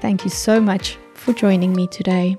Thank 0.00 0.24
you 0.24 0.30
so 0.30 0.60
much 0.60 0.96
for 1.14 1.32
joining 1.32 1.74
me 1.74 1.86
today. 1.88 2.36